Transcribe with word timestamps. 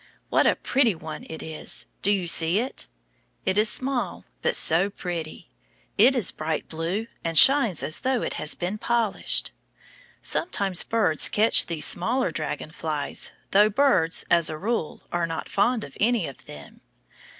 What 0.29 0.47
a 0.47 0.55
pretty 0.55 0.95
one 0.95 1.27
it 1.29 1.43
is! 1.43 1.85
Do 2.01 2.09
you 2.11 2.25
see 2.25 2.57
it? 2.57 2.87
It 3.45 3.55
is 3.59 3.69
small, 3.69 4.25
but 4.41 4.55
so 4.55 4.89
pretty. 4.89 5.51
It 5.95 6.15
is 6.15 6.31
bright 6.31 6.67
blue 6.67 7.05
and 7.23 7.37
shines 7.37 7.83
as 7.83 7.99
though 7.99 8.23
it 8.23 8.33
had 8.33 8.55
been 8.57 8.79
polished. 8.79 9.51
Sometimes 10.19 10.83
birds 10.83 11.29
catch 11.29 11.67
these 11.67 11.85
smaller 11.85 12.31
dragon 12.31 12.71
flies, 12.71 13.31
though 13.51 13.69
birds, 13.69 14.25
as 14.31 14.49
a 14.49 14.57
rule, 14.57 15.03
are 15.11 15.27
not 15.27 15.47
fond 15.49 15.83
of 15.83 15.95
any 15.99 16.25
of 16.25 16.47
them. 16.47 16.81